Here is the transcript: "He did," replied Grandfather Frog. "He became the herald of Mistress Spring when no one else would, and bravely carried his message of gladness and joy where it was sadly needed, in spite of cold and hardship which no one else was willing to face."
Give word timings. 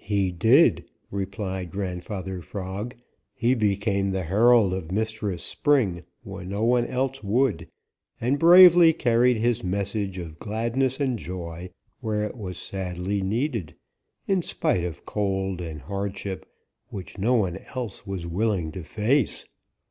"He 0.00 0.32
did," 0.32 0.86
replied 1.10 1.70
Grandfather 1.72 2.40
Frog. 2.40 2.94
"He 3.34 3.54
became 3.54 4.10
the 4.12 4.22
herald 4.22 4.72
of 4.72 4.90
Mistress 4.90 5.42
Spring 5.42 6.04
when 6.22 6.48
no 6.48 6.64
one 6.64 6.86
else 6.86 7.22
would, 7.22 7.68
and 8.18 8.38
bravely 8.38 8.94
carried 8.94 9.36
his 9.36 9.62
message 9.62 10.16
of 10.16 10.38
gladness 10.38 10.98
and 11.00 11.18
joy 11.18 11.68
where 12.00 12.24
it 12.24 12.38
was 12.38 12.56
sadly 12.56 13.20
needed, 13.20 13.74
in 14.26 14.40
spite 14.40 14.84
of 14.84 15.04
cold 15.04 15.60
and 15.60 15.82
hardship 15.82 16.46
which 16.88 17.18
no 17.18 17.34
one 17.34 17.58
else 17.76 18.06
was 18.06 18.26
willing 18.26 18.72
to 18.72 18.82
face." 18.82 19.46